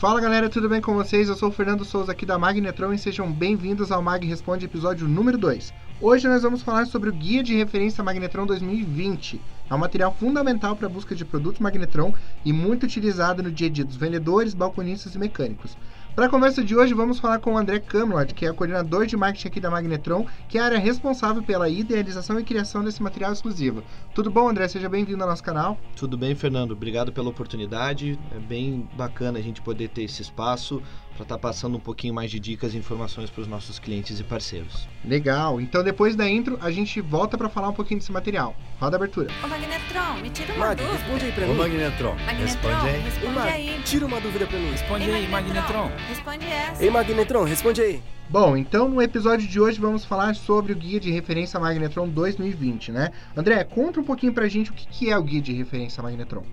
[0.00, 1.28] Fala galera, tudo bem com vocês?
[1.28, 5.06] Eu sou o Fernando Souza aqui da Magnetron e sejam bem-vindos ao Mag Responde episódio
[5.06, 5.74] número 2.
[6.00, 9.38] Hoje nós vamos falar sobre o Guia de Referência Magnetron 2020.
[9.68, 13.68] É um material fundamental para a busca de produtos Magnetron e muito utilizado no dia
[13.68, 15.76] a dia dos vendedores, balconistas e mecânicos.
[16.14, 19.16] Para a conversa de hoje, vamos falar com o André Camelot, que é coordenador de
[19.16, 23.32] marketing aqui da Magnetron, que é a área responsável pela idealização e criação desse material
[23.32, 23.82] exclusivo.
[24.12, 24.66] Tudo bom, André?
[24.66, 25.78] Seja bem-vindo ao nosso canal.
[25.94, 26.72] Tudo bem, Fernando.
[26.72, 28.18] Obrigado pela oportunidade.
[28.34, 30.82] É bem bacana a gente poder ter esse espaço
[31.20, 34.18] para estar tá passando um pouquinho mais de dicas e informações para os nossos clientes
[34.18, 34.88] e parceiros.
[35.04, 35.60] Legal.
[35.60, 38.56] Então, depois da intro, a gente volta para falar um pouquinho desse material.
[38.80, 39.28] Roda a abertura.
[39.44, 40.96] Ô, Magnetron, me tira uma Mag, dúvida.
[40.96, 41.52] responde aí pra mim.
[41.52, 43.00] Ô Magnetron, Magnetron, responde aí.
[43.00, 43.82] responde Mag, aí.
[43.84, 44.70] tira uma dúvida pra mim.
[44.70, 45.90] Responde Ei, aí, Magnetron.
[46.08, 46.82] Responde essa.
[46.82, 48.02] Ei, Magnetron, responde aí.
[48.30, 52.92] Bom, então no episódio de hoje vamos falar sobre o Guia de Referência Magnetron 2020,
[52.92, 53.10] né?
[53.36, 56.44] André, conta um pouquinho pra gente o que é o Guia de Referência Magnetron.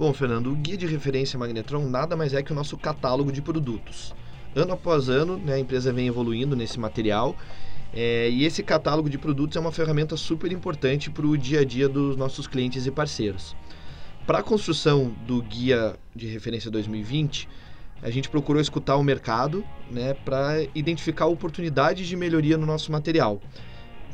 [0.00, 3.42] Bom, Fernando, o Guia de Referência Magnetron nada mais é que o nosso catálogo de
[3.42, 4.14] produtos.
[4.56, 7.36] Ano após ano, né, a empresa vem evoluindo nesse material
[7.92, 11.64] é, e esse catálogo de produtos é uma ferramenta super importante para o dia a
[11.66, 13.54] dia dos nossos clientes e parceiros.
[14.26, 17.46] Para a construção do Guia de Referência 2020,
[18.00, 23.38] a gente procurou escutar o mercado né, para identificar oportunidades de melhoria no nosso material.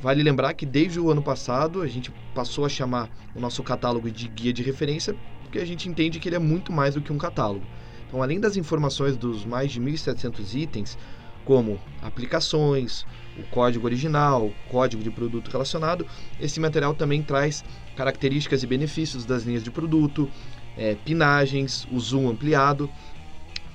[0.03, 4.11] Vale lembrar que desde o ano passado a gente passou a chamar o nosso catálogo
[4.11, 7.13] de guia de referência porque a gente entende que ele é muito mais do que
[7.13, 7.65] um catálogo.
[8.07, 10.99] Então, além das informações dos mais de 1.700 itens,
[11.45, 13.07] como aplicações,
[13.39, 16.07] o código original, código de produto relacionado,
[16.41, 17.65] esse material também traz
[17.97, 20.29] características e benefícios das linhas de produto,
[20.77, 22.91] eh, pinagens, o zoom ampliado,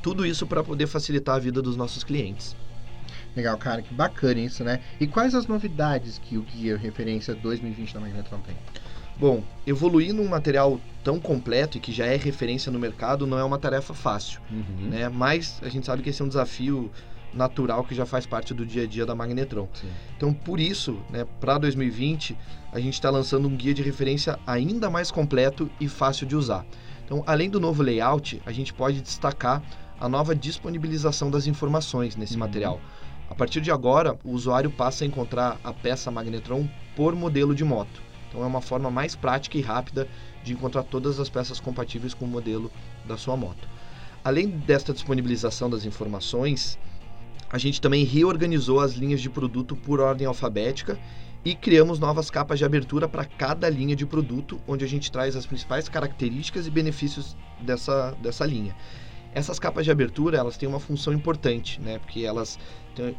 [0.01, 2.55] tudo isso para poder facilitar a vida dos nossos clientes.
[3.35, 4.79] Legal, cara, que bacana isso, né?
[4.99, 8.55] E quais as novidades que o Guia Referência 2020 da Magnetron tem?
[9.17, 13.43] Bom, evoluir num material tão completo e que já é referência no mercado não é
[13.43, 14.89] uma tarefa fácil, Uhum.
[14.89, 15.07] né?
[15.09, 16.91] Mas a gente sabe que esse é um desafio
[17.33, 19.69] natural que já faz parte do dia a dia da Magnetron.
[19.73, 19.87] Sim.
[20.17, 22.37] Então, por isso, né, para 2020,
[22.73, 26.65] a gente está lançando um guia de referência ainda mais completo e fácil de usar.
[27.05, 29.61] Então, além do novo layout, a gente pode destacar
[29.99, 32.39] a nova disponibilização das informações nesse Uhum.
[32.39, 32.81] material.
[33.31, 37.63] A partir de agora, o usuário passa a encontrar a peça Magnetron por modelo de
[37.63, 38.03] moto.
[38.27, 40.05] Então, é uma forma mais prática e rápida
[40.43, 42.69] de encontrar todas as peças compatíveis com o modelo
[43.05, 43.69] da sua moto.
[44.21, 46.77] Além desta disponibilização das informações,
[47.49, 50.99] a gente também reorganizou as linhas de produto por ordem alfabética
[51.45, 55.37] e criamos novas capas de abertura para cada linha de produto, onde a gente traz
[55.37, 58.75] as principais características e benefícios dessa, dessa linha.
[59.33, 61.99] Essas capas de abertura elas têm uma função importante, né?
[61.99, 62.59] Porque elas,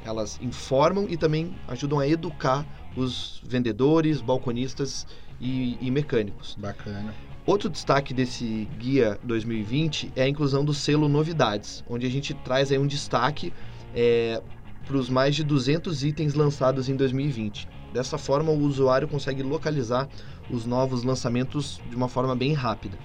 [0.05, 5.07] elas informam e também ajudam a educar os vendedores, balconistas
[5.41, 6.57] e, e mecânicos.
[6.59, 7.15] Bacana.
[7.45, 12.71] Outro destaque desse guia 2020 é a inclusão do selo Novidades, onde a gente traz
[12.71, 13.53] aí um destaque
[14.87, 17.69] para os mais de 200 itens lançados em 2020.
[17.93, 20.09] Dessa forma, o usuário consegue localizar
[20.51, 22.97] os novos lançamentos de uma forma bem rápida.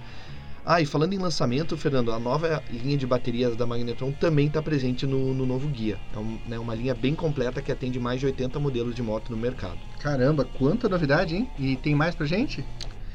[0.64, 4.60] Ah, e falando em lançamento, Fernando, a nova linha de baterias da Magnetron também está
[4.60, 5.98] presente no, no novo guia.
[6.14, 9.30] É um- né, uma linha bem completa que atende mais de 80 modelos de moto
[9.30, 9.78] no mercado.
[9.98, 11.48] Caramba, quanta novidade, hein?
[11.58, 12.64] E tem mais pra gente?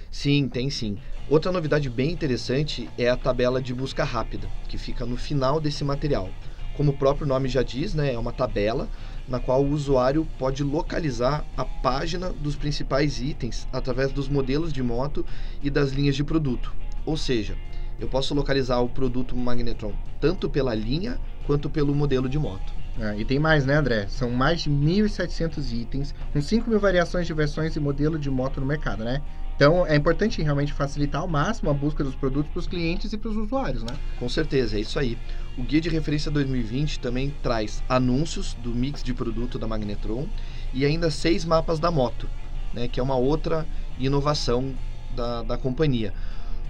[0.09, 0.97] Sim, tem sim.
[1.29, 5.83] Outra novidade bem interessante é a tabela de busca rápida, que fica no final desse
[5.83, 6.29] material.
[6.75, 8.89] Como o próprio nome já diz, né, é uma tabela
[9.27, 14.81] na qual o usuário pode localizar a página dos principais itens através dos modelos de
[14.81, 15.23] moto
[15.61, 16.73] e das linhas de produto.
[17.05, 17.57] Ou seja,
[17.99, 22.73] eu posso localizar o produto Magnetron tanto pela linha quanto pelo modelo de moto.
[22.99, 24.07] Ah, e tem mais, né, André?
[24.07, 28.59] São mais de 1.700 itens, com 5 mil variações de versões e modelo de moto
[28.61, 29.21] no mercado, né?
[29.55, 33.17] Então é importante realmente facilitar ao máximo a busca dos produtos para os clientes e
[33.17, 33.93] para os usuários, né?
[34.19, 35.17] Com certeza, é isso aí.
[35.57, 40.27] O Guia de Referência 2020 também traz anúncios do mix de produto da Magnetron
[40.73, 42.27] e ainda seis mapas da moto,
[42.73, 43.67] né, que é uma outra
[43.99, 44.73] inovação
[45.15, 46.13] da, da companhia.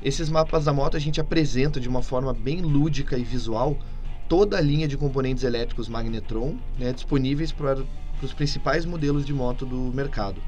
[0.03, 3.77] Esses mapas da moto a gente apresenta de uma forma bem lúdica e visual
[4.27, 7.81] toda a linha de componentes elétricos Magnetron né, disponíveis para
[8.21, 10.41] os principais modelos de moto do mercado.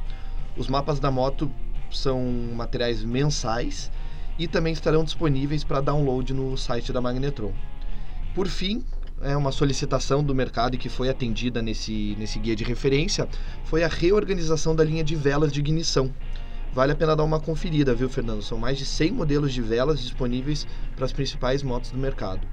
[0.57, 1.49] Os mapas da moto
[1.89, 2.21] são
[2.53, 3.89] materiais mensais
[4.37, 7.53] e também estarão disponíveis para download no site da Magnetron.
[8.33, 8.83] Por fim,
[9.21, 13.27] é uma solicitação do mercado e que foi atendida nesse, nesse guia de referência
[13.63, 16.11] foi a reorganização da linha de velas de ignição.
[16.75, 18.41] Vale a pena dar uma conferida, viu, Fernando?
[18.41, 22.45] São mais de 100 modelos de velas disponíveis para as principais motos do mercado.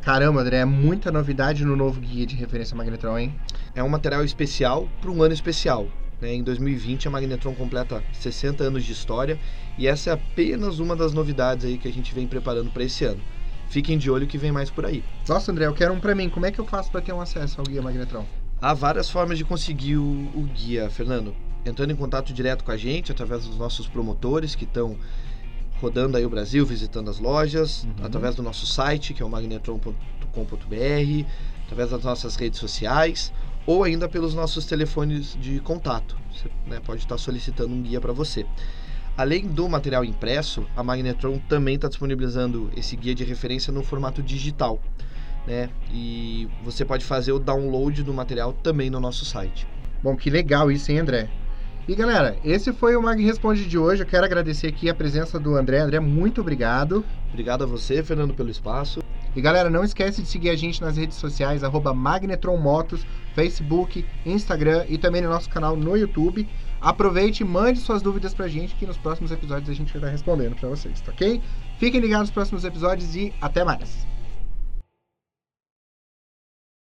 [0.00, 3.34] Caramba, André, é muita novidade no novo guia de referência Magnetron, hein?
[3.74, 5.88] É um material especial para um ano especial.
[6.22, 6.32] né?
[6.32, 9.38] Em 2020, a Magnetron completa 60 anos de história
[9.76, 13.04] e essa é apenas uma das novidades aí que a gente vem preparando para esse
[13.04, 13.20] ano.
[13.68, 15.04] fiquem de olho que vem mais por aí.
[15.28, 16.30] Nossa, André, eu quero um pra mim.
[16.30, 18.24] Como é que eu faço pra ter um acesso ao Guia Magnetron?
[18.58, 21.34] Há várias formas de conseguir o, o guia, Fernando.
[21.66, 24.96] Entrando em contato direto com a gente, através dos nossos promotores que estão
[25.80, 28.06] rodando aí o Brasil, visitando as lojas, Uhum.
[28.06, 31.26] através do nosso site, que é o magnetron.com.br,
[31.66, 33.32] através das nossas redes sociais,
[33.66, 36.16] ou ainda pelos nossos telefones de contato.
[36.32, 38.46] Você né, pode estar solicitando um guia para você.
[39.16, 44.22] Além do material impresso, a Magnetron também está disponibilizando esse guia de referência no formato
[44.22, 44.78] digital.
[45.46, 45.70] Né?
[45.90, 49.66] E você pode fazer o download do material também no nosso site.
[50.02, 51.30] Bom, que legal isso, hein, André?
[51.88, 54.02] E galera, esse foi o Mag Responde de hoje.
[54.02, 55.78] Eu quero agradecer aqui a presença do André.
[55.78, 57.04] André, muito obrigado.
[57.28, 59.00] Obrigado a você, Fernando, pelo espaço.
[59.36, 63.06] E galera, não esquece de seguir a gente nas redes sociais, arroba Magnetron Motos,
[63.36, 66.48] Facebook, Instagram e também no nosso canal no YouTube.
[66.80, 70.10] Aproveite e mande suas dúvidas pra gente, que nos próximos episódios a gente vai estar
[70.10, 71.40] respondendo pra vocês, tá ok?
[71.78, 74.15] Fiquem ligados nos próximos episódios e até mais!